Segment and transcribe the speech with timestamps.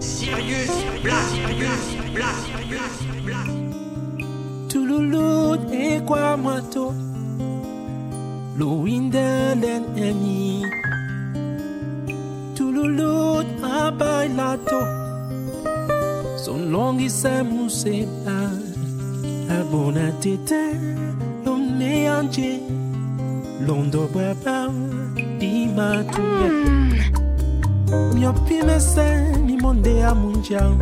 [0.00, 0.68] Sirius.
[4.68, 6.36] Touloulou et quoi
[8.58, 10.62] Louinden den eni
[12.54, 14.80] Touloulou a bailato
[16.36, 18.50] Son longi se museba
[19.48, 20.76] A bona tete
[21.46, 22.60] Lom me anje
[23.66, 24.87] Londo baba Di
[25.78, 26.50] matuya
[28.14, 29.06] Mio pime se
[29.46, 30.78] Mi monde a munjang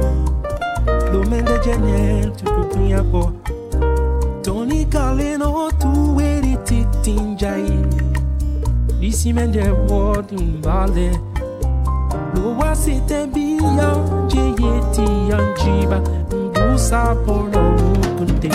[1.13, 3.33] Lo mende jenel Tu pupunya po
[4.43, 7.83] Tony Carlino tu eri titinjai.
[9.01, 11.11] Disi mende word mbale
[12.35, 13.91] Lo wasite biya
[14.31, 15.99] je yeti anjiba
[16.31, 18.49] Mbusa polo mukunte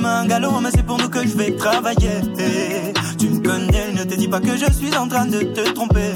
[0.00, 2.20] mains galop, mais c'est pour nous que je vais travailler.
[3.18, 6.12] Tu me connais, ne te dis pas que je suis en train de te tromper.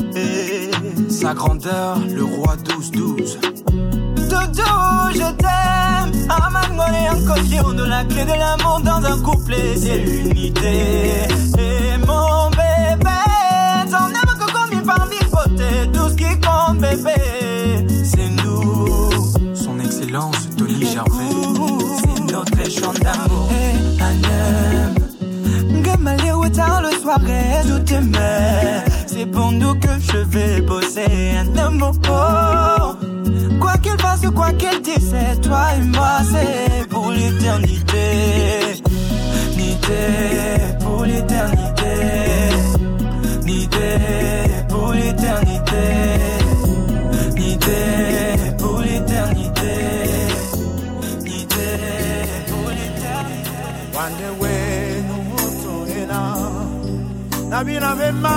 [1.08, 3.38] Sa grandeur, le roi 12-12.
[4.28, 4.70] Dodo,
[5.12, 6.28] je t'aime.
[6.28, 11.26] À m'amener en caution de la clé de l'amour dans un couplet, c'est l'unité.
[11.58, 13.20] Et mon bébé,
[13.90, 19.54] t'en aimes que comme une femme côté, tout ce qui compte, bébé, c'est nous.
[19.54, 21.23] Son excellence, Tony Gervais.
[23.04, 23.48] D'amour.
[25.84, 28.84] Gamalé ou tard le soir et je t'aimais.
[29.06, 31.92] C'est pour nous que je vais bosser un amour.
[33.60, 38.06] Quoi qu'il fasse, quoi qu'il dise, c'est toi et moi, c'est pour l'éternité.
[39.56, 40.02] Nité,
[40.80, 41.92] pour l'éternité.
[43.44, 43.90] Nité,
[44.70, 46.43] pour l'éternité.
[57.54, 58.34] Nabina vema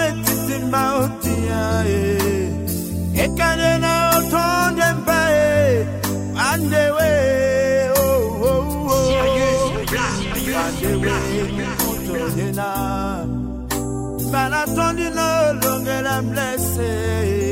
[0.00, 2.48] vetitimba otia e
[3.24, 5.86] Ekane na otonde mbae
[6.36, 7.10] Wande we
[7.98, 9.06] oh oh oh.
[9.08, 12.38] Sirius Black, Sirius Wande Black, wenu Sirius moto Black.
[12.48, 12.70] ena
[14.32, 15.28] Bana tondi no
[15.62, 17.45] longe la blesse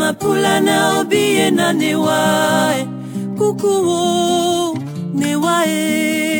[0.00, 2.20] mapula na obie na newa
[2.80, 2.84] e
[3.38, 4.78] kukuo
[5.14, 6.39] newa e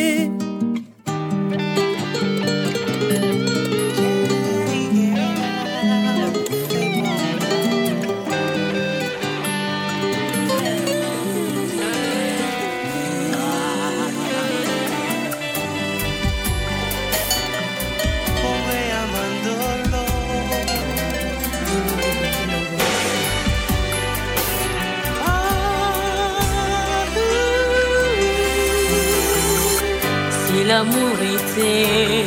[30.81, 32.25] l'amour était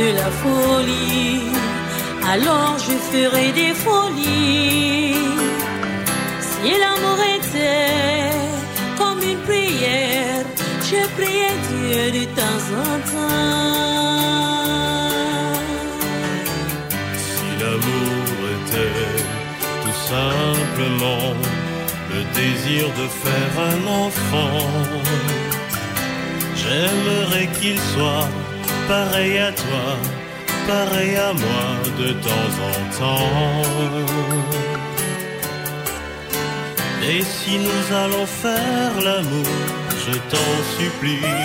[0.00, 1.40] de la folie,
[2.32, 5.14] alors je ferais des folies.
[6.50, 8.32] Si l'amour était
[8.98, 10.44] comme une prière,
[10.90, 13.50] je priais Dieu de temps en temps.
[17.26, 19.14] Si l'amour était
[19.84, 21.26] tout simplement
[22.12, 24.68] le désir de faire un enfant,
[26.70, 28.28] j'aimerais qu'il soit
[28.88, 29.86] pareil à toi,
[30.66, 31.66] pareil à moi
[32.00, 33.62] de temps en temps.
[37.10, 39.56] Et si nous allons faire l'amour,
[40.04, 41.36] je t'en supplie,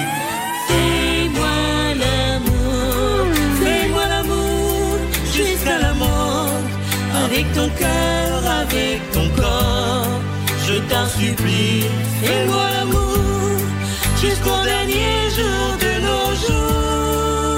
[0.67, 1.58] Fais-moi
[2.03, 3.25] l'amour,
[3.62, 4.98] fais-moi l'amour
[5.34, 6.62] jusqu'à la mort,
[7.25, 10.20] avec ton cœur, avec ton corps.
[10.67, 11.86] Je t'en supplie,
[12.22, 13.35] fais-moi l'amour
[14.25, 17.55] jusqu'au dernier jour de nos jours.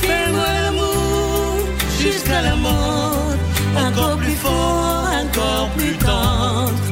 [0.00, 1.56] Fais-moi l'amour
[2.02, 3.34] jusqu'à la mort,
[3.86, 6.86] encore plus fort, encore plus tendre,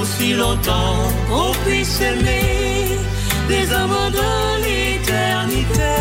[0.00, 2.98] aussi longtemps qu'on puisse aimer
[3.48, 5.96] des amants dans l'éternité.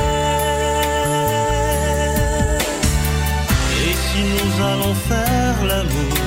[3.87, 6.18] et si nous allons faire l'amour,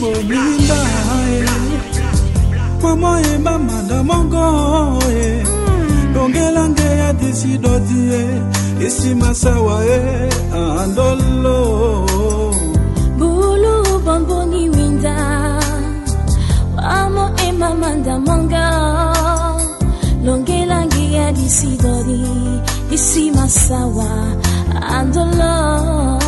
[0.00, 0.80] bo blinda.
[2.82, 4.46] pamoye mamanda mongo
[6.14, 8.24] longelange ya disidodi e
[8.86, 10.00] esima sawa e
[10.82, 11.58] andolo
[13.18, 15.16] bulu bomboni winda
[16.76, 18.66] wamo emamanda monga
[20.24, 22.20] longelange ya disidodi
[22.94, 24.10] esima sawa
[24.98, 26.21] andolo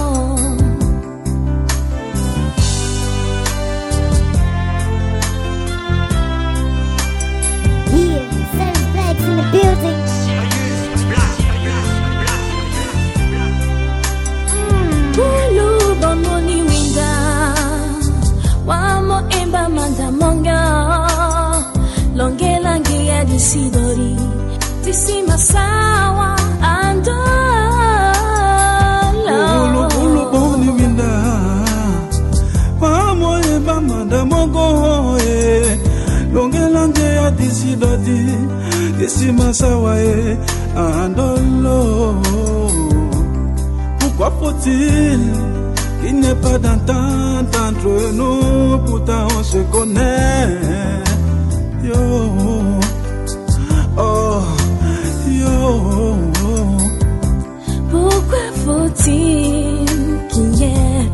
[24.94, 26.30] esima sawa
[26.74, 27.40] andolo
[30.02, 31.12] uluboni winda.
[32.80, 34.66] Pamoye mamanda mongo
[35.18, 35.30] e
[36.34, 38.22] longelange ya disidodi
[39.04, 40.38] esima sawa e
[40.76, 41.80] andolo
[43.98, 45.20] Pourquoi faut-il
[46.00, 50.48] qu'il ait pas d'entente entre nous Pourtant on se connaît.
[51.82, 52.80] Yo,
[58.64, 59.86] faut-il
[60.30, 61.10] qu'il n'y ait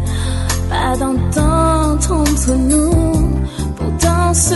[0.69, 3.31] pas d'entente entre nous
[3.77, 4.55] Pourtant on se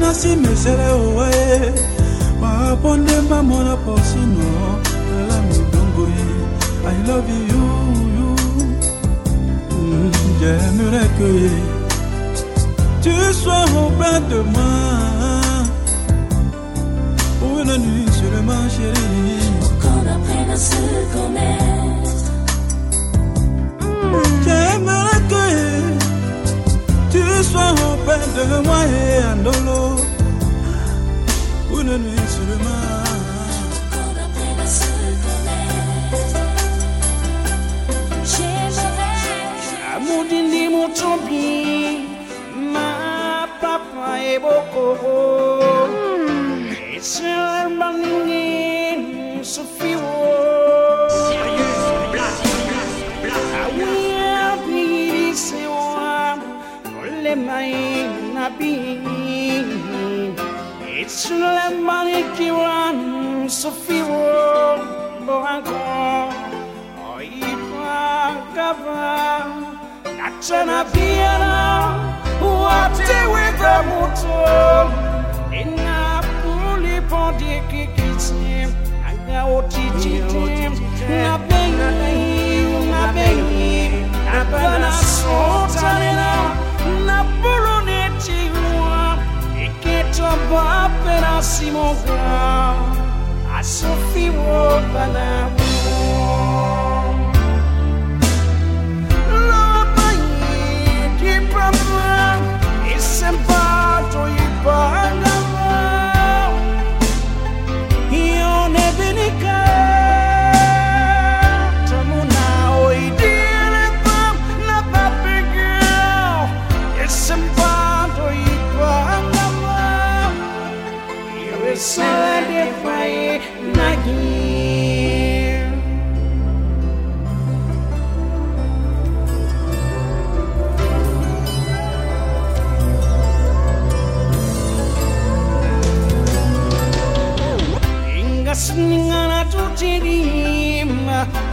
[0.00, 1.72] toyebetene nasi mesele owa ye
[2.42, 4.78] waponde mbamona posino
[5.18, 6.28] ela midongo ye.
[6.82, 7.44] I love you
[8.16, 8.30] you.
[9.70, 11.30] Mm, j'aimerais que
[13.02, 14.80] tu sois auprès de moi
[17.38, 19.50] pour une nuit seulement chérie?
[19.80, 20.82] Qu'on apprenne à se
[21.14, 22.26] connaître.
[24.44, 25.39] J'aimerais que tu
[27.42, 29.82] sois auprès de moi et Andolo
[31.78, 33.04] Une nuit seulement
[33.92, 34.90] Qu'on apprenne à se
[35.24, 36.24] connaître.
[38.24, 39.10] J'aimerais.
[39.96, 41.48] amudindi mutumbi
[42.72, 42.90] ma
[43.60, 44.84] papa eboko
[45.90, 46.72] hmm.
[46.96, 48.46] esilemaningi
[49.52, 50.39] sufiwo
[57.60, 58.74] olemai nabi
[61.00, 62.96] esulemanikiwan
[63.48, 64.78] sufiwo
[65.26, 65.82] boanko
[67.16, 68.64] oipagaba
[70.18, 71.54] Nachana piana
[72.64, 74.36] wateweka moto
[75.60, 78.66] ina puli podi kikiti
[79.08, 80.70] aga otititi
[81.08, 83.90] na bengi na bengi
[84.24, 86.49] na bana sotanena na
[87.24, 89.18] pulu netiwa
[89.64, 91.20] ikito bape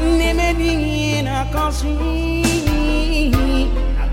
[0.01, 1.93] nemedina kasi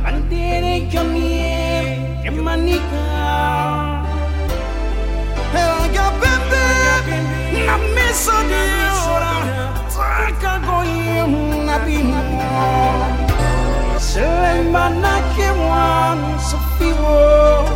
[0.05, 3.05] Almantere kyamie kemanika
[5.55, 6.67] Elga bebe
[7.67, 8.65] na mesa de
[9.13, 9.35] ora
[9.95, 12.23] Taka goye unabimo
[13.99, 17.74] Selema na kewan sofiwo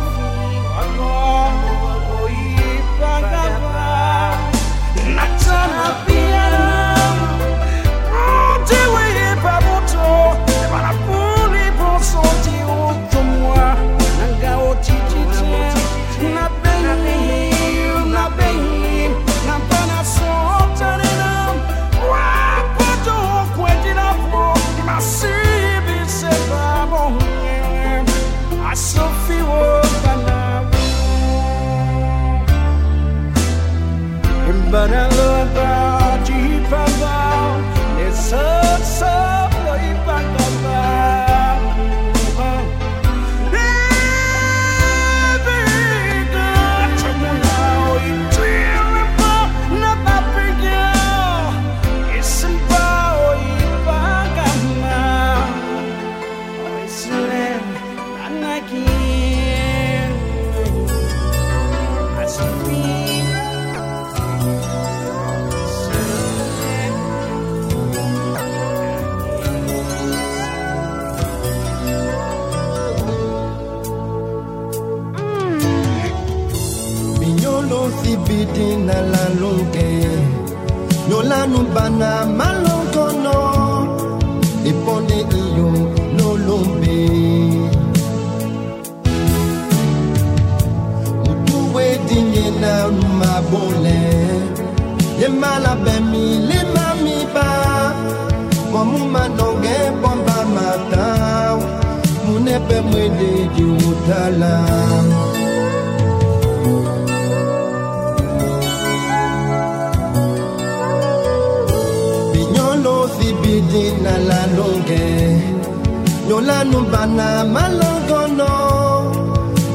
[116.39, 118.51] lola nubana malongono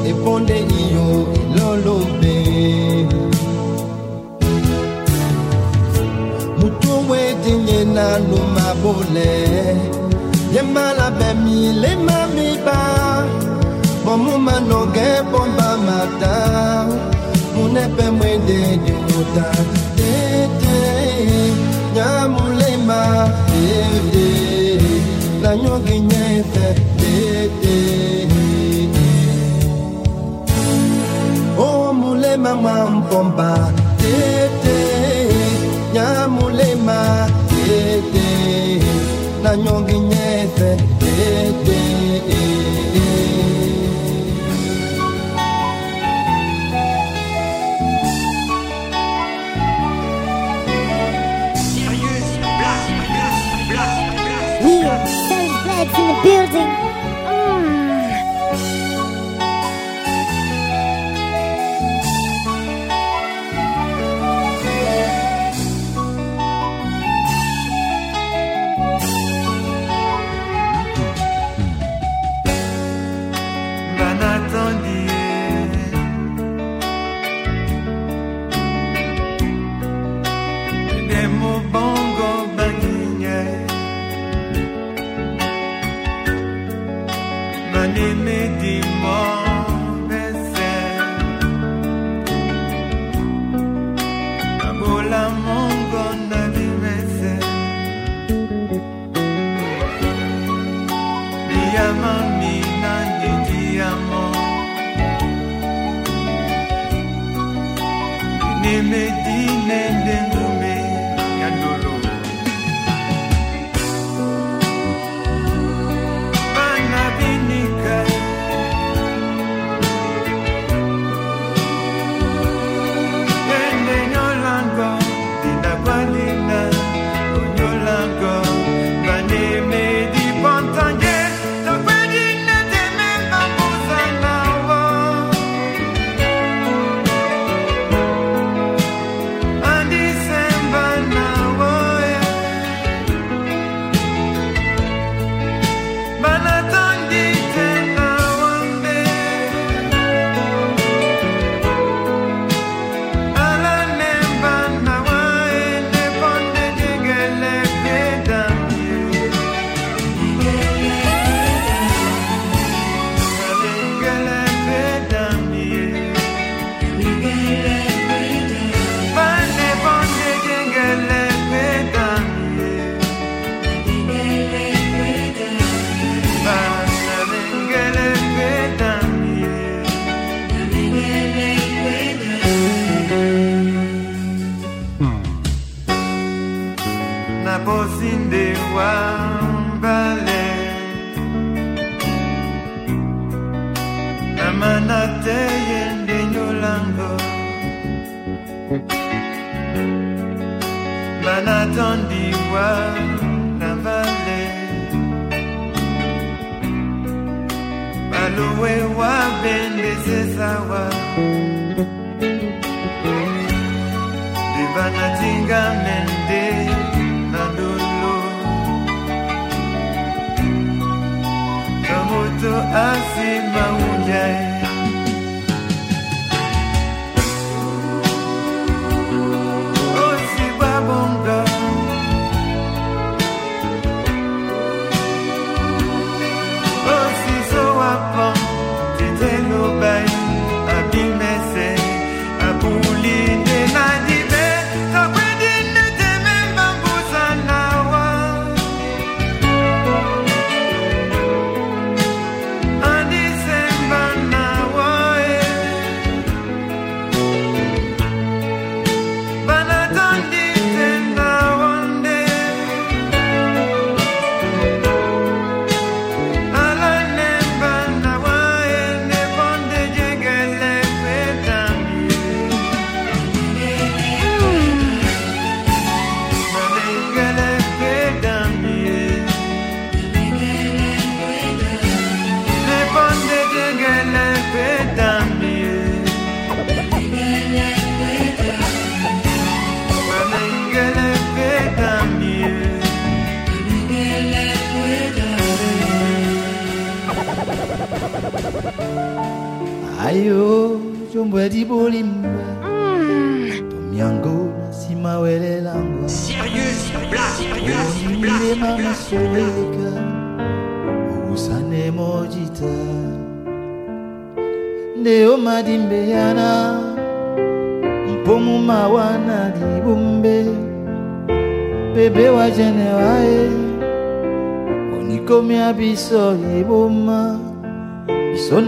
[0.08, 1.08] eponde iyo
[1.40, 2.36] ilolobe.
[6.58, 9.30] Mutu wedinye na lumabole
[10.54, 11.10] yemala
[14.04, 16.34] bomu mano ge bomba mata.
[17.56, 19.48] Munepe mwende dinyota
[19.96, 20.12] te,
[21.94, 24.44] nyamulema ede
[25.42, 25.93] nanyonge
[33.14, 33.83] come back.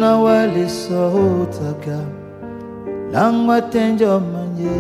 [0.00, 1.98] Na wale sotaka
[3.12, 4.78] langwa tenjo manje.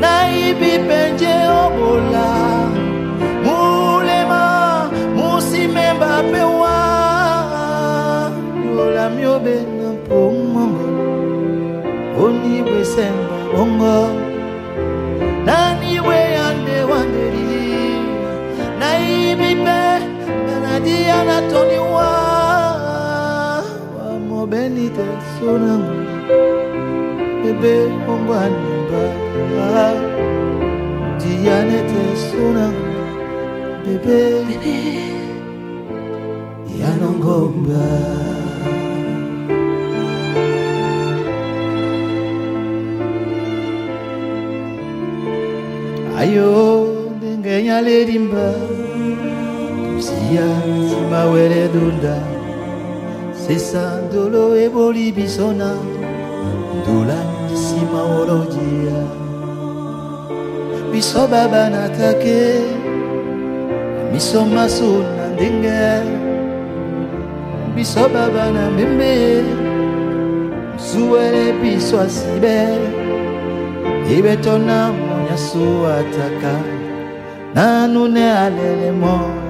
[0.00, 2.28] Nayibi penje obola
[3.44, 6.78] mulema musimemba pewa.
[8.76, 10.88] Yola myobe na mpongongo
[12.24, 14.21] onibwesemba bongo
[19.54, 20.06] nayibi
[20.46, 22.08] pe nadia natoniwa
[23.96, 25.94] wamobeni te sonango
[27.42, 27.74] bebe
[28.12, 29.02] ongwanimba
[29.60, 29.94] ah,
[31.20, 33.02] diane te sonango
[33.84, 34.20] bebe
[36.80, 37.84] yanongomba
[46.20, 46.50] ayo
[47.16, 48.46] ndengenyalerimba
[50.02, 52.16] siya nsima wele dunda
[53.42, 55.70] sesa ndolo eboli biso na
[56.78, 57.18] ndula
[57.52, 59.00] nsima wolojiya
[60.92, 62.40] biso babanatake
[64.12, 65.80] biso maso na ndenge
[67.74, 69.42] biso baba na mbembe
[70.86, 72.58] zuwele biso asibe.
[74.16, 76.54] Ebeto na monyasu ataka.
[77.54, 79.41] Nanune alelemo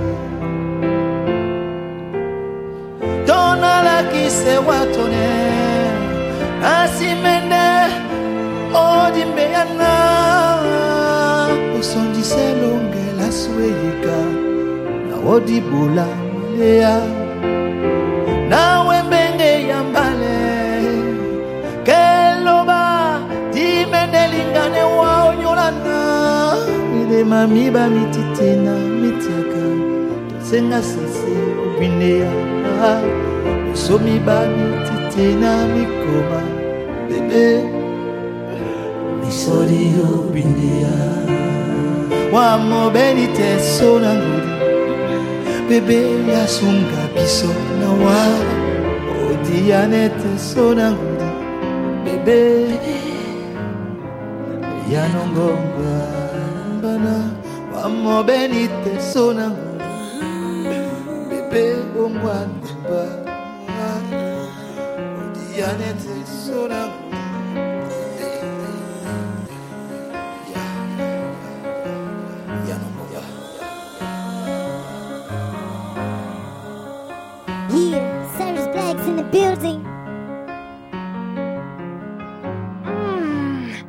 [4.32, 5.28] tonalakise watone.
[6.64, 7.92] Asimende
[8.74, 9.92] odimbeyana
[11.78, 14.18] osondise longela sweyika
[15.08, 17.00] na odibula moleya
[18.48, 20.38] nawe mbenge ya mbale.
[21.84, 23.20] Keloba
[23.52, 26.54] dimendelingane wa onyolana
[26.92, 29.62] milema miba mititina mitiaka.
[30.40, 31.32] Tosenga sese
[33.82, 36.42] obindeya osomi ba mititina mikoma
[37.08, 37.62] bebe.
[39.20, 40.96] Misoli obindeya
[42.32, 44.52] wa mobeni te so na ngudi
[45.68, 45.98] bebe
[46.32, 48.22] yasunga biso na wa.
[49.30, 51.28] Odiane te so na ngudi
[52.04, 52.78] bebe.
[54.90, 55.94] Ya yanongomba
[56.78, 57.30] mbana
[57.74, 59.84] wa mobeni te so na ngudi
[61.30, 61.76] bebe.
[62.02, 63.31] Ongwanimba odiane
[65.62, 68.02] te so na ngudi
[77.70, 79.80] Yeah, Cyrus Black's in the building.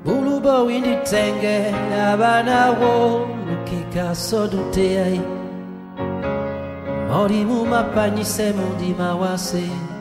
[0.06, 1.74] Bulu bulubo winitenge
[2.12, 5.22] abana wo lukika soduteyai
[7.10, 9.93] mori mumapanyise mundima wase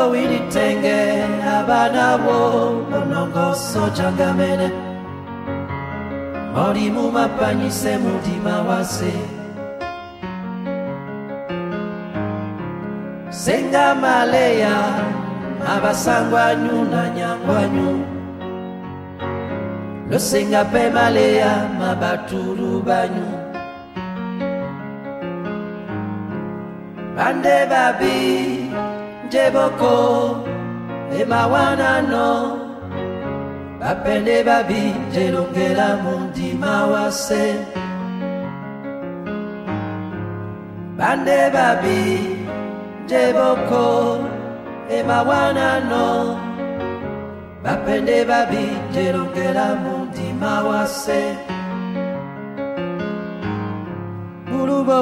[0.00, 4.70] bulubo winitenge abana wo monongo sojangamene.
[6.54, 9.12] Mori mumapanyise mundima wase.
[13.30, 14.76] Senga maleya
[15.68, 18.04] abasangwanyu na nyangwanyu.
[20.10, 23.30] Losenga mpe maleya mabatulu banyu.
[27.16, 28.59] Bande babi
[29.30, 29.94] njeboko
[31.20, 32.58] emawanano
[33.80, 37.54] bapende babi njelongela mundima wase
[40.98, 42.00] bande babi
[43.04, 44.18] njeboko
[44.98, 46.06] emawanano
[47.64, 51.22] bapende babi njelongela mundima wase
[54.50, 54.98] bulubo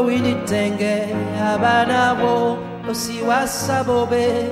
[1.53, 2.14] abana
[2.88, 4.48] bo osiwasa bobe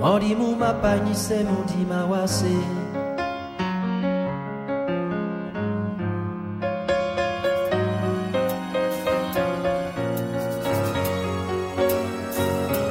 [0.00, 2.56] mori mumapanyise mundima wase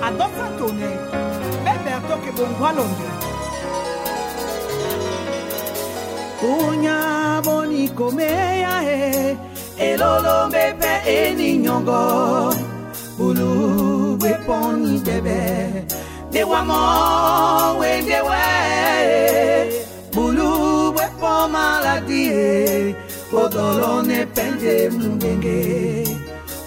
[0.02, 0.90] adosa tone
[1.64, 3.10] beberto ke bongwalonde
[6.40, 9.38] Kunya boni komea e
[9.78, 10.94] elolo mepe
[13.24, 15.86] eni nyongo bulu we poni debe
[16.32, 18.44] de wamo we we
[20.12, 22.96] bulu we po maladie.
[23.34, 26.08] Odolo ne pende mungenge.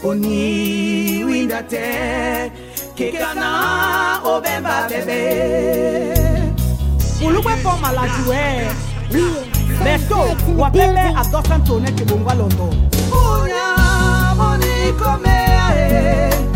[0.04, 2.50] Oni winda te
[2.96, 5.20] kekana obemba bebe
[7.26, 8.70] ulukwe po maladiwe
[9.84, 12.68] beto wapebe adosa tone ke bongwalondo
[13.10, 13.68] Kunya
[14.36, 14.92] boni
[15.88, 16.55] komea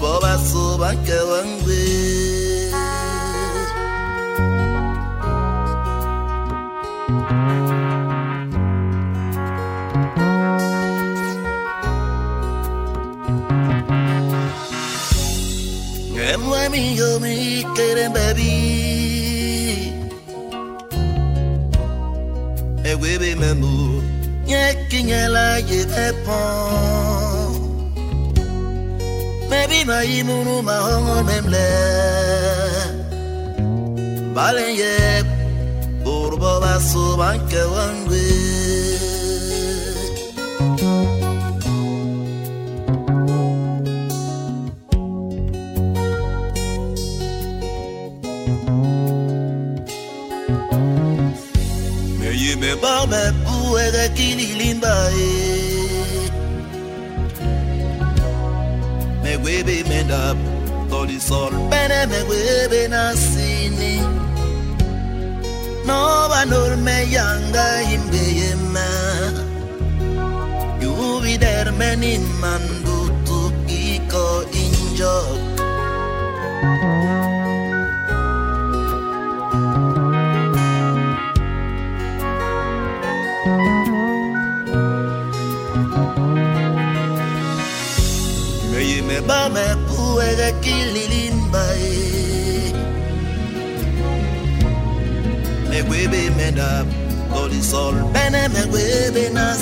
[0.00, 1.80] Urbo basu banke wangwe
[16.12, 17.34] Ngemwe mi yo mi
[17.76, 18.52] keren baby
[22.90, 23.74] Egwebe memu
[24.46, 27.19] Nyekinyela yepepon Maybe
[29.90, 31.68] my imunu mahongon memle
[34.34, 34.94] Balenye
[36.14, 38.24] Urbo basu banke wangwe
[59.60, 64.00] Me gwebe me Toli sol bene me gwebe na sini
[65.84, 68.88] No ba nur me yanga imbe ye ma
[70.80, 71.72] You be there
[72.40, 74.26] mandu tu iko
[74.62, 75.50] injok
[76.62, 77.19] Meye
[90.40, 92.72] pu ege kili limba e
[95.70, 96.86] Me gwebe me dap
[97.32, 99.54] Toli sol bene me gwebe na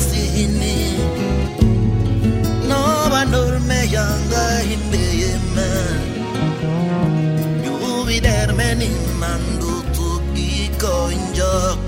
[2.69, 5.69] No ba nur me yanga imbe ye ma
[7.65, 11.88] You be there many mandu tu iko injok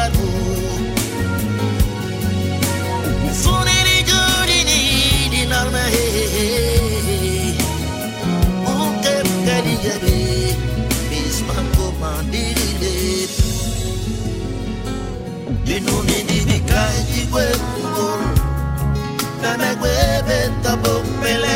[19.61, 21.55] megwebe tabopele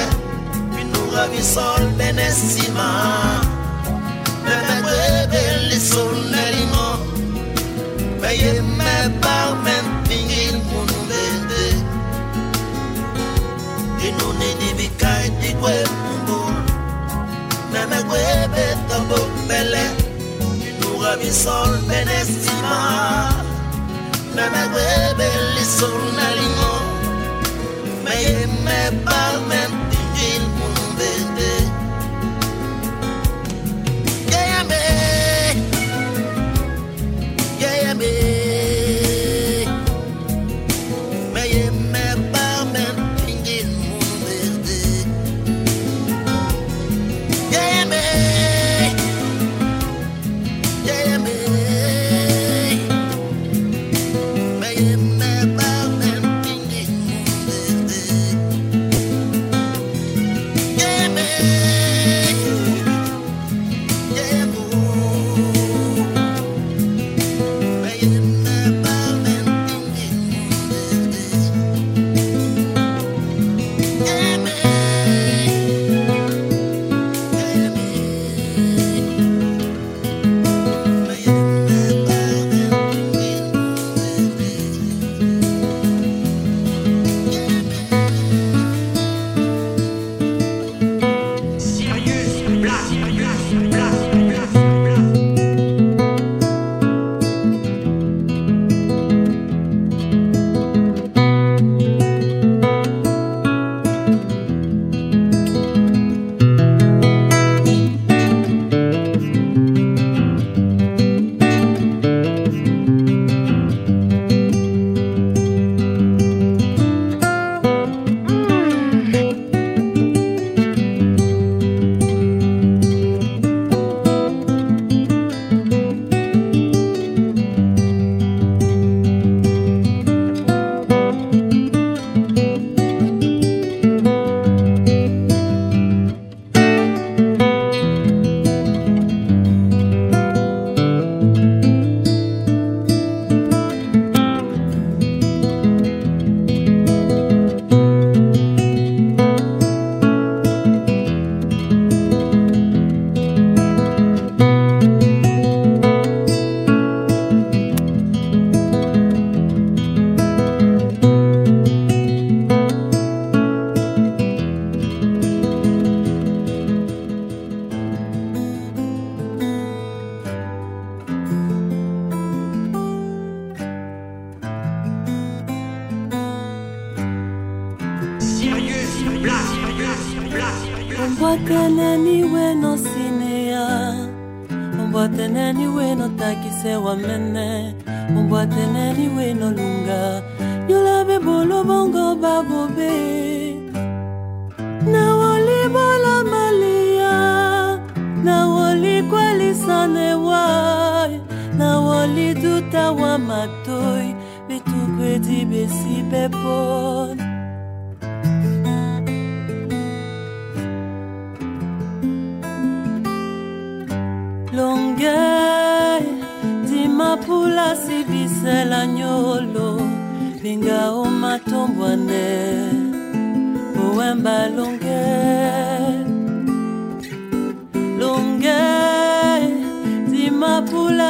[0.75, 2.87] minuga bisolde ne nsima
[4.45, 6.87] me megwebe lisone limo
[8.21, 11.65] meye mebar mempingi munubete
[13.99, 16.41] dinuni dibikai digwe mungu
[17.71, 19.83] me megwebe tabopele
[20.59, 22.77] minuga bisolde ne nsima
[24.35, 26.74] me megwebe lisone limo
[28.05, 29.84] Meye me palmen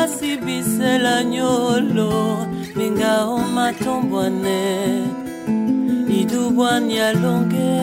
[0.06, 2.46] basibisela nyolo
[2.76, 4.62] minga o matombwane
[6.20, 7.74] idubwani alonge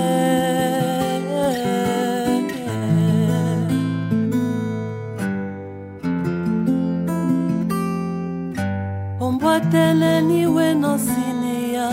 [9.20, 11.88] ombwateleni we nosinia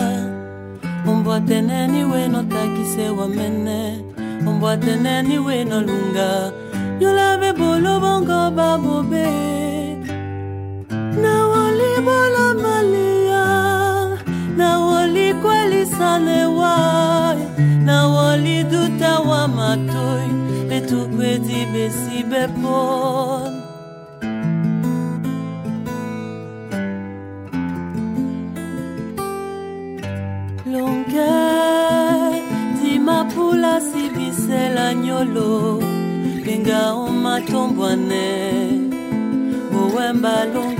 [1.10, 3.80] ombwateleni we notakise wamene.
[4.46, 6.52] Ombwateleni we nolunga
[7.00, 9.59] yola bolo bongo babobe
[11.22, 13.46] na walibola malia
[14.56, 17.38] na walikwelisalewai
[17.84, 20.28] na waliduta wa matoi
[20.68, 23.60] betukweti besi bepon.
[30.66, 31.30] Lonke
[32.82, 35.82] dimapula sibisela nyolo
[36.44, 38.26] pinga omatombwane
[39.72, 40.79] mowemba lonke.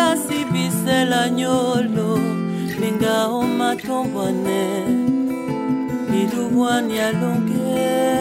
[0.00, 2.10] place bisela nyolo
[2.80, 4.62] minga o matongwane
[6.20, 8.19] ilubwani alongela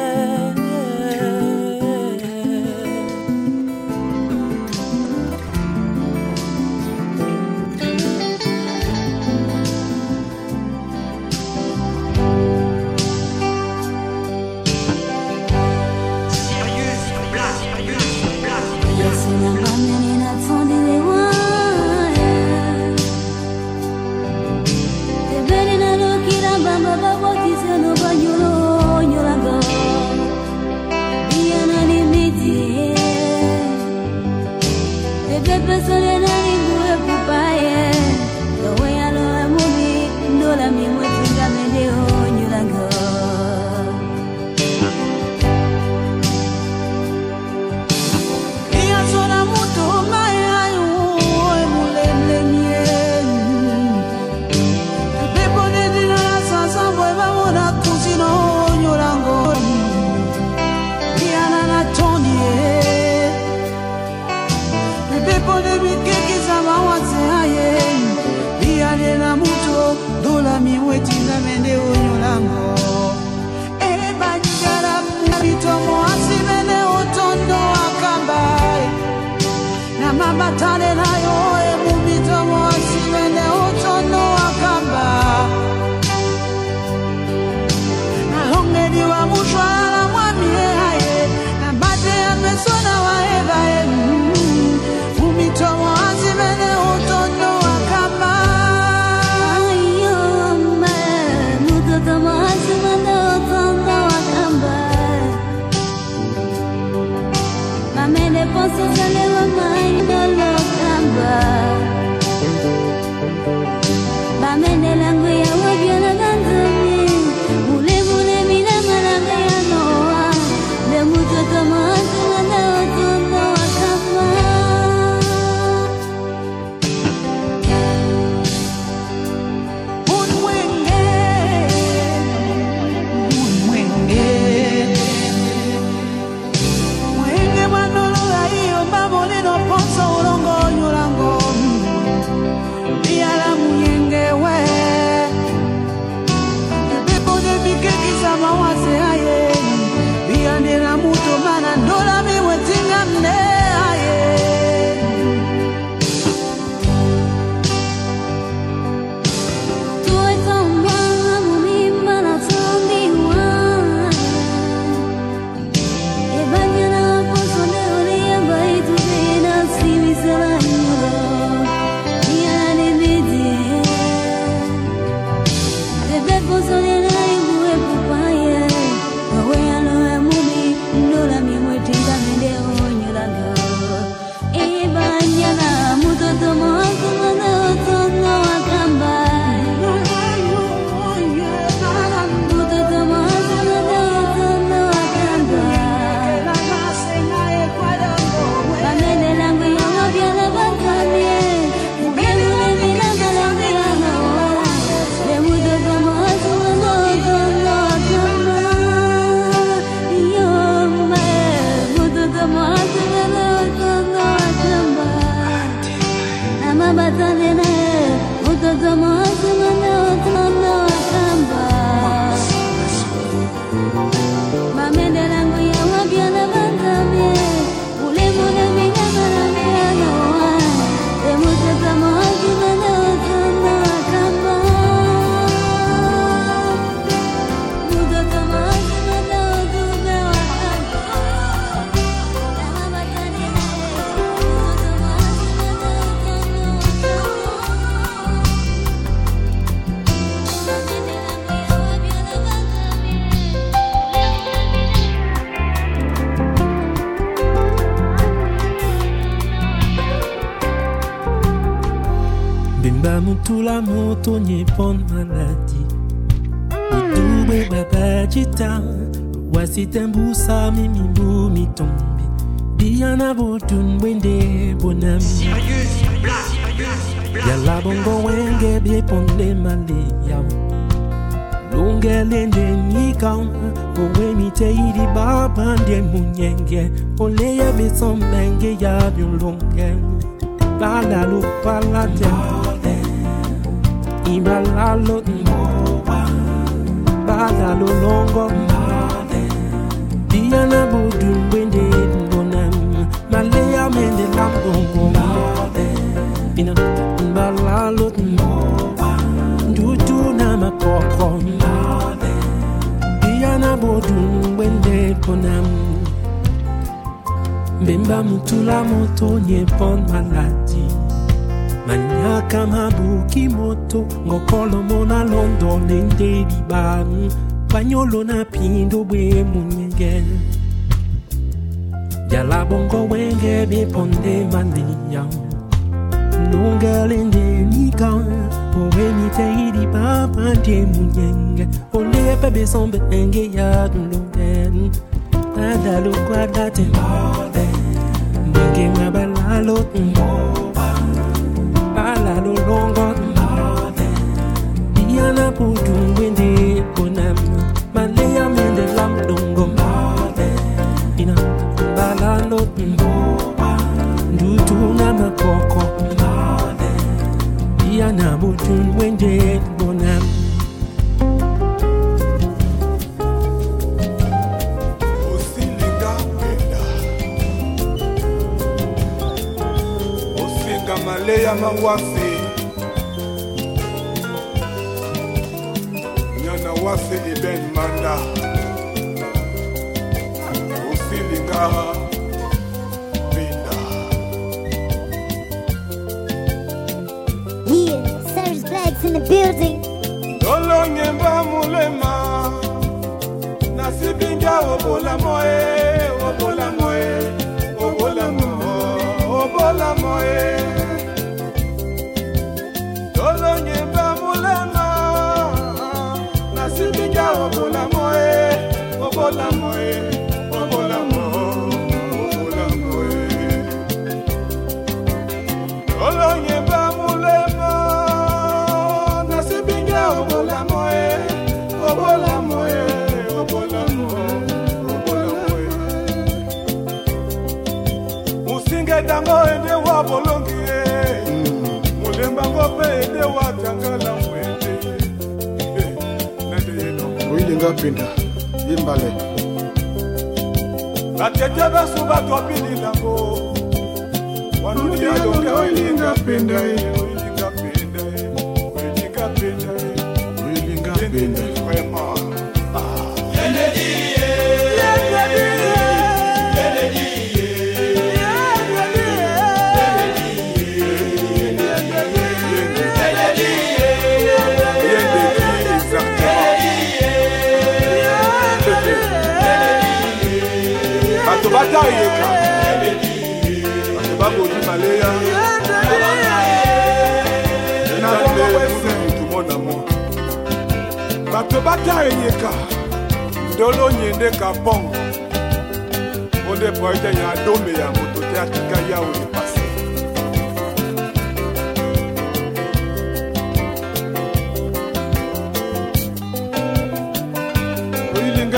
[35.89, 36.18] listen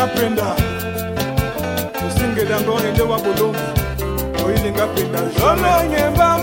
[0.02, 0.56] ngapenda.
[2.08, 3.60] Osengela ende wa bolongi
[4.46, 5.20] oyili ngapenda.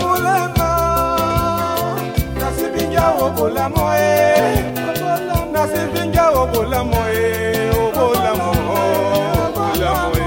[0.01, 0.69] Mulema.
[2.39, 4.63] Nasibinja obolamo e
[5.53, 8.49] nasibinja obolamo e obolamo
[9.45, 10.18] obolamo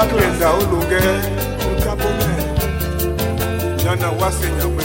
[0.00, 1.02] Franklin Dauluge,
[1.76, 2.32] Ukapome,
[3.76, 4.79] Jana Wasenya.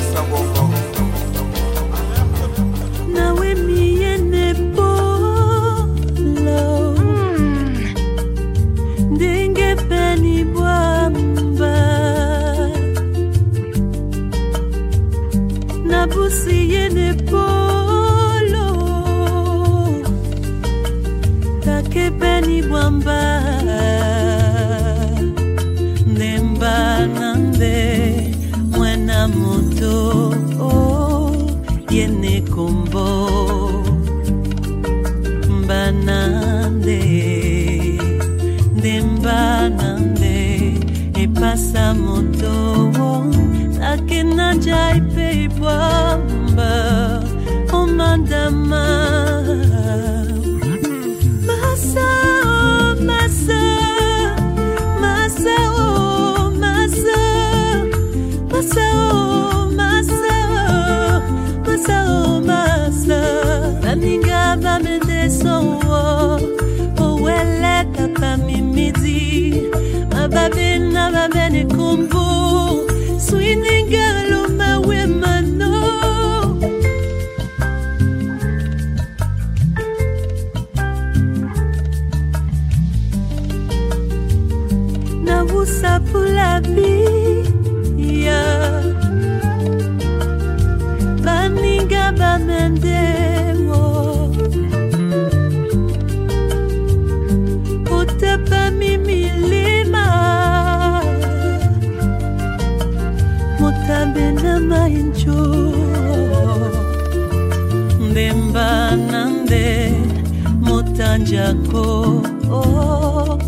[111.26, 112.22] njako
[112.52, 113.40] oh,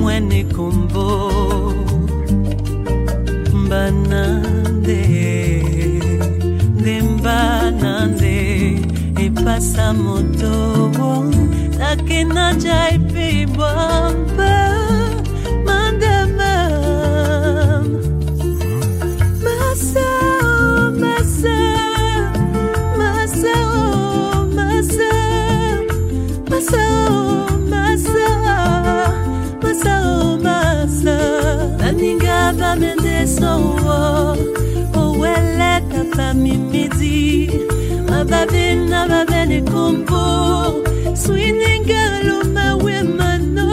[0.00, 1.32] mwene kombo
[3.54, 5.02] mbanande
[6.80, 8.36] nde mbanande
[9.24, 10.54] epasa moto
[11.78, 12.98] nakena jai
[33.42, 34.36] Oh
[34.94, 37.50] owele kata mimidi
[38.08, 40.22] mababe na babe ne kombo
[41.22, 43.66] swiningelo mawe mano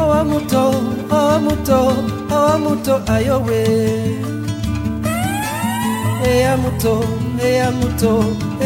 [0.00, 0.62] owamuto
[1.18, 1.78] owamuto
[2.36, 3.60] owamuto ayowe.
[6.30, 6.94] eya muto
[7.48, 8.12] eya muto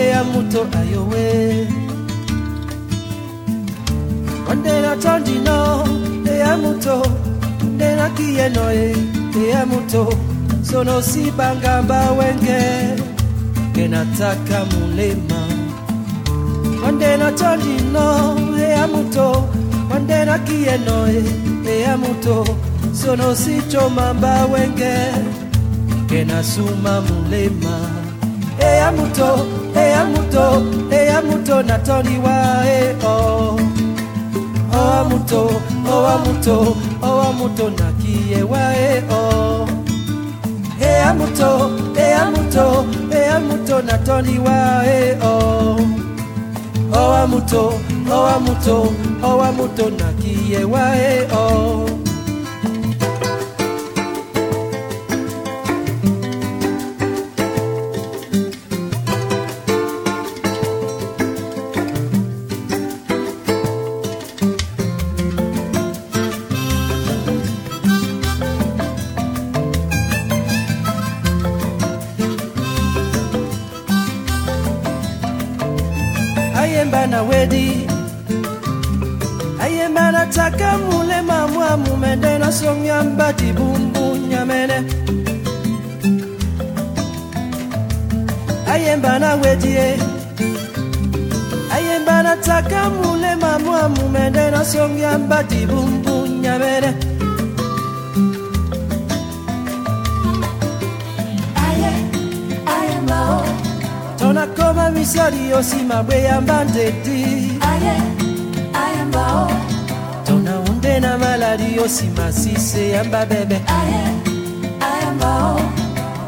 [0.02, 1.26] eya muto ayowe.
[4.50, 5.58] Ondera tondino
[6.32, 6.96] eya muto
[7.62, 8.88] ondera kiyenoye
[9.42, 10.04] eya muto.
[10.68, 12.60] Sono sibangamba wenge
[13.74, 15.40] kenataka mulema.
[16.88, 18.06] Ondera tondino
[18.66, 19.28] eya muto
[19.94, 21.22] ondera kiyenoye
[21.74, 22.44] eya muto.
[22.92, 24.94] Sono sichomamba wenge
[26.08, 27.76] kena suma mulema.
[28.58, 29.46] Eya muto
[29.76, 33.58] eya muto eya muto natoliwa e o oh.
[34.78, 35.60] owa muto
[35.92, 39.68] owa muto owa muto nakiyewa e o oh.
[40.80, 45.80] eya muto eya muto eya muto natoliwa e o oh.
[46.98, 47.74] owa muto
[48.10, 48.92] owa muto
[49.22, 51.93] owa muto nakiyewa e o
[82.74, 84.84] mumende nasomya mbati bumbu nyamene.
[88.72, 89.98] Ayemba na wedi e
[91.74, 96.94] ayemba nataka mulema mwa mumende nasomya mbati bumbu nyamene.
[104.18, 107.33] Tonakoma misali osima bweyamba ndedi
[111.14, 113.58] na malali osima sise yamba bebe.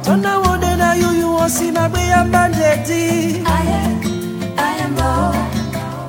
[0.05, 3.43] Tonawonde na yuyu osima bweyamba ndedi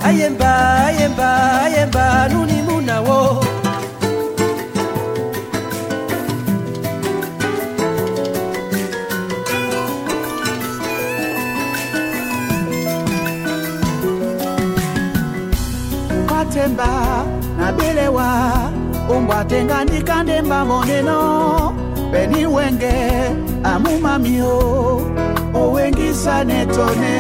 [0.08, 0.52] ayemba
[0.88, 1.30] ayemba
[1.66, 3.44] ayemba nuni munawo
[16.30, 16.88] matemba
[17.88, 18.72] nabelewa
[19.10, 21.20] umbwatenga ndikandemba moneno.
[22.12, 22.96] Beni wenge
[23.64, 24.56] amumamio
[25.54, 27.16] owengisa netone.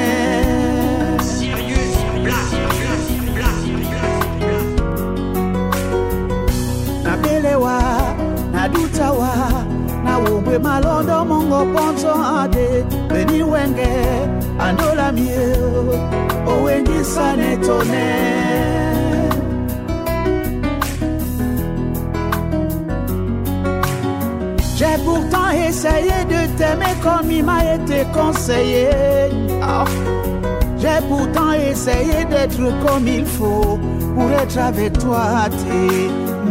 [7.03, 7.82] Nabelewa
[8.51, 9.30] nadutawa
[10.03, 12.11] nawumbwe malondo mongo ponso
[12.41, 12.86] ade.
[13.09, 13.89] Beni wenge
[14.59, 15.47] andolamie
[16.47, 18.05] owengisa netone
[25.08, 28.89] pourtant essayé de t'aimer comme il m'a été conseillé.
[29.62, 29.86] Ah.
[30.82, 33.80] J'ai pourtant essayé d'être comme il faut
[34.16, 35.24] pour être avec toi.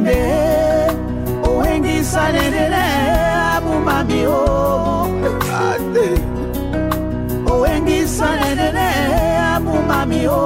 [0.05, 0.89] Mais
[1.49, 2.87] owengi sanenene
[9.57, 10.41] abumami o.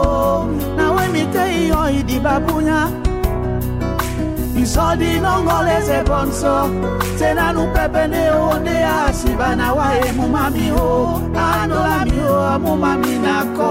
[0.76, 2.99] Nawe mite iyo idi babunya.
[4.62, 6.54] Isodi nongoleze bonso
[7.18, 13.70] tena nupepene onde asibana wae mumami o andolami o amumami nako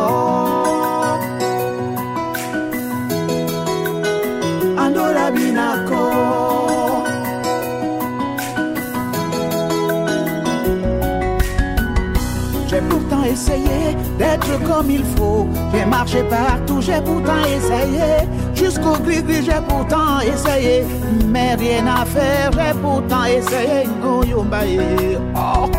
[4.84, 6.04] andolami nako
[12.70, 15.48] J'ai pourtant essayé d'être comme il faut.
[15.74, 18.30] J'ai marché partout, j'ai pourtant essayé.
[18.60, 20.84] Jusqu'au gris-gris, j'ai pourtant essayé.
[21.28, 23.88] Mais rien à faire, j'ai pourtant essayé.
[24.05, 25.18] Oh, yombaye.
[25.34, 25.70] Oh.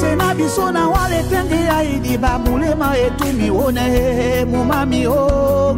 [0.00, 5.76] Tena biso na wale tenge ya idi bamulema etumi one mumami o.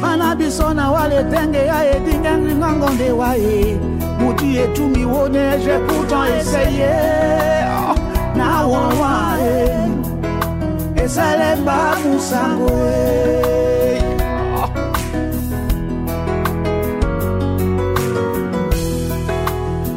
[0.00, 3.78] Mana biso na wale tenge ya edinga ngonde wae.
[4.18, 6.90] Muti etumi one, j'ai pourtant essayé.
[7.88, 7.94] Oh.
[8.36, 9.79] Na wae.
[11.04, 13.96] Esalemba musango e.
[13.96, 14.02] Eh.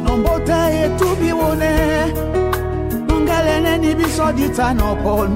[0.04, 1.72] nombote etubi wone
[3.08, 5.30] nongelene ni biso ditanopon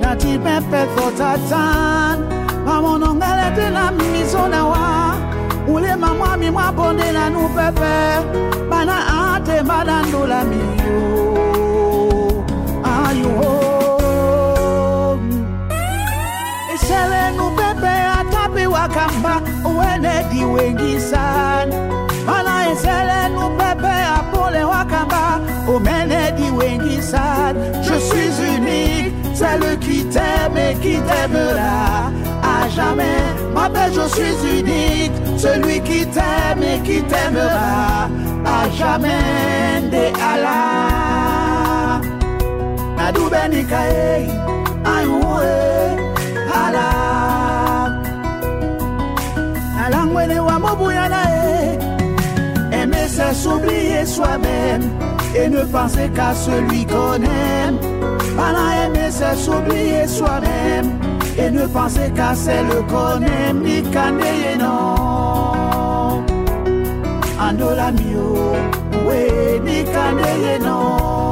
[0.00, 2.18] nati pepe fotatan
[2.66, 5.16] mamonongelete na miso na wa.
[5.68, 7.94] Ulema mwami mwabonde na nu pepe
[8.70, 8.96] bana
[9.34, 11.55] ate madandula miyo
[18.96, 21.76] atapi wakamba uene diwengi sana.
[22.26, 27.60] Mana eselenu pepe apole wakamba umene diwengi sana.
[27.82, 32.10] Je suis unique celle qui t'aime et qui t'aimera
[32.42, 33.34] à jamais.
[33.54, 38.08] Ma belle je suis unique celui qui t'aime et qui t'aimera
[38.44, 39.06] à jamais.
[39.90, 42.00] De Allah
[42.96, 44.45] nadubenikae
[50.16, 51.78] alangwele wa mobuya na ye
[52.72, 54.82] aimer s'oublier soi-même
[55.34, 57.78] et ne penser qu'à celui qu'on aime.
[58.36, 60.98] Pana aimer c'est s'oublier soi-même
[61.38, 63.62] Et ne pensez qu'à celle qu'on aime.
[63.62, 66.24] Ni caneye non.
[67.38, 68.54] Andola mio,
[69.06, 71.25] we ni caneye non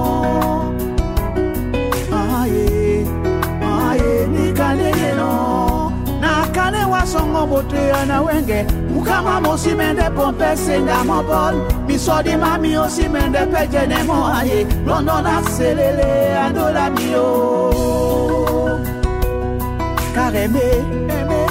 [20.14, 20.78] car aimer,
[21.09, 21.47] aimer,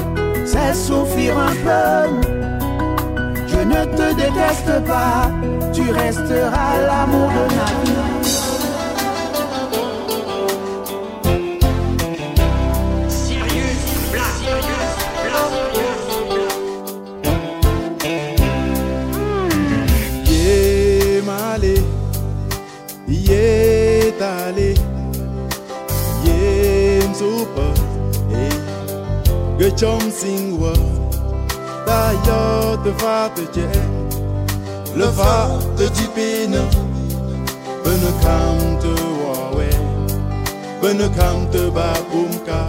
[0.45, 2.09] c'est souffrir un peu.
[3.47, 5.29] Je ne te déteste pas,
[5.73, 8.12] tu resteras l'amour de ma vie.
[29.75, 30.73] Gechom singwa,
[31.83, 33.67] ta yo te fa te je,
[34.95, 36.61] le fa te jipina,
[37.83, 38.93] bene kam te
[39.23, 39.69] wawe,
[40.79, 42.67] bene kam te babumka,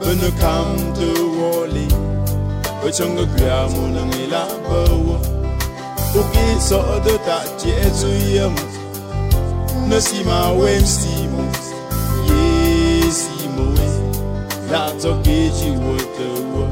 [0.00, 1.88] bene kam te woli,
[2.84, 5.18] Bechonga kwa munangila bawa.
[6.14, 8.54] Uki so de ta jesu yam
[9.88, 11.15] No si ma wem si mo Ye
[14.70, 16.66] 那座激起我的我。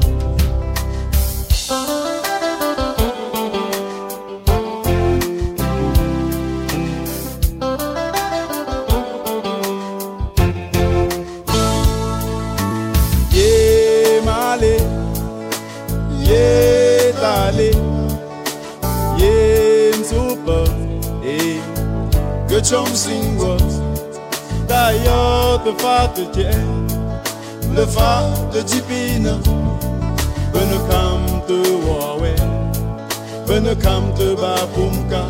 [22.67, 23.55] 重新我，
[24.67, 26.74] 带有的发的甜。
[27.75, 28.23] Le fa
[28.53, 29.33] de jipina,
[30.53, 32.33] bene kam te wawe,
[33.47, 35.21] bene kam te babumka,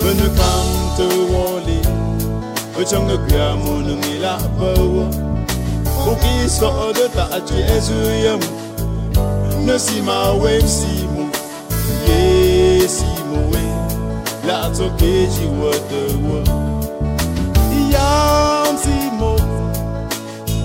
[0.00, 1.80] bene kam te wali,
[2.76, 5.06] bechonga kya munungi la bawa,
[6.10, 8.40] uki so de ta jesu yam,
[9.66, 10.94] ne si ma wem si
[12.06, 13.10] ye si
[13.50, 13.64] we,
[14.46, 15.46] la to keji.
[17.92, 18.55] Yam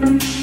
[0.00, 0.37] Yes,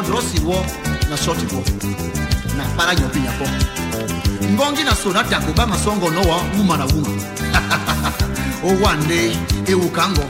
[0.00, 0.56] wɔ drɔsi wɔ
[1.10, 1.60] na shɔti wɔ
[2.56, 3.46] na baara yɔ bi yakɔ
[4.52, 7.12] ngɔngi na sonata agoba masɔngɔ wa wuma na wuma.
[8.68, 9.36] Owande
[9.66, 10.24] ewu kangɔ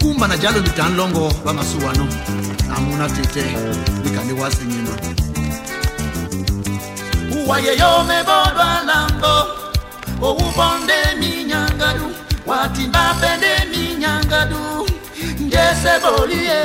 [0.00, 2.06] kumba na jalo bitan lɔngɔ bamasuwa nɔ
[2.76, 3.44] amuna tetɛ
[4.02, 4.94] bikande wasenye nɔ
[7.48, 9.34] wayeyome bodwalango
[10.20, 12.06] owubonde minyangadu
[12.46, 14.60] wati bapende minyangadu
[15.40, 16.60] njesebolie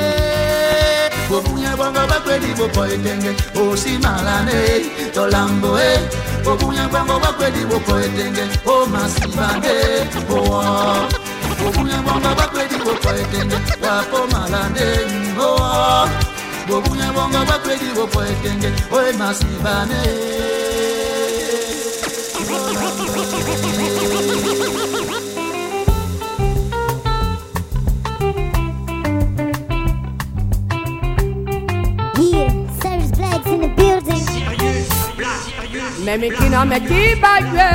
[1.28, 4.58] bobunya bongo bakwedi bopoetenge osimalane
[5.14, 6.00] tolamboe eh.
[6.44, 9.74] bobunya bongo bakwedi bopoetenge omasibane
[10.30, 11.08] oa
[11.58, 14.86] bobunya bongo bakwedi bopoetenge wapomalane
[15.40, 16.08] oa
[16.68, 20.02] bobunya bongo bakwedi bopoetenge oemasibane
[22.48, 23.85] Yeah,
[36.06, 37.68] Memikina mekibajwe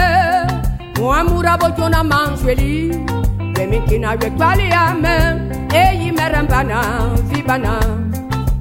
[0.98, 2.96] Muamura bojona manjweli
[3.58, 5.16] Memikina wekwali ame
[5.74, 6.82] Eyi merembana
[7.30, 7.80] vibana.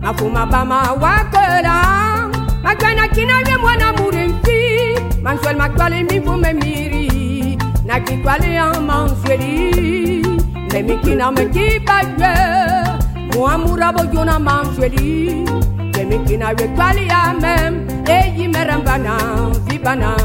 [0.02, 1.76] Mafuma bama wakera
[2.62, 10.26] Magwana kina we mwana murimfi Manjwel makwali mifu memiri Nakikwali ya manjweli
[10.72, 12.28] Memikina mekibajwe
[13.34, 15.44] Muamura bojona manjweli
[16.10, 17.54] Memikina wekwali ame
[18.10, 19.14] Eyi merembana
[19.66, 20.16] vibana.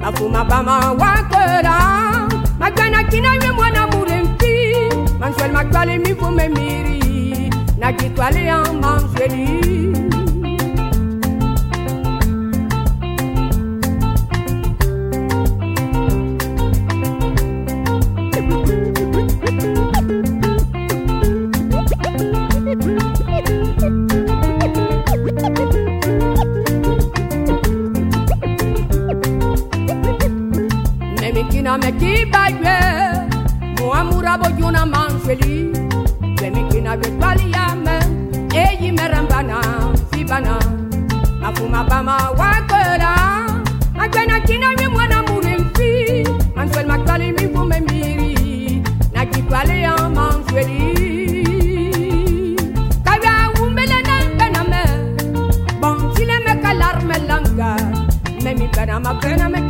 [0.00, 1.76] Mafuma bama wakera
[2.58, 4.74] Magwana kina we mwana murimfi
[5.20, 8.58] Manjwel makwali mifu memiri Nakikwali ya
[31.62, 32.76] manjweli Memikina mekibajwe
[33.78, 35.70] Muamura bojuna manjweli
[36.40, 37.98] Memikina wekwali yame
[38.54, 39.60] Eyi merembana
[40.12, 40.58] vibana
[41.40, 43.46] Mafuma bama wakera
[43.94, 46.26] Magwena kina we mwana murimfi
[46.56, 48.82] Manjwel makwali mifu memiri
[49.12, 50.82] Nakikwali ya manjweli
[53.04, 54.84] Kaya umbele na bename
[55.80, 57.76] Bon chile me kalar me langa
[58.42, 59.60] Memi bena ma bena me